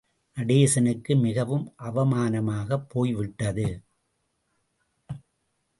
நடேசனுக்கு 0.37 1.19
மிகவும் 1.21 1.73
அவமானமாகப் 1.83 2.89
போய்விட்டது. 2.89 3.67